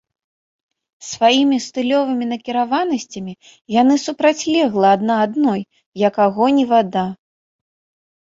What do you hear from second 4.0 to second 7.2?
супрацьлеглы адна адной, як агонь і вада.